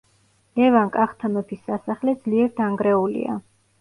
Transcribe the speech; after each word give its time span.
ლევან 0.61 0.87
კახთა 0.95 1.31
მეფის 1.35 1.61
სასახლე 1.67 2.17
ძლიერ 2.25 2.51
დანგრეულია. 2.61 3.37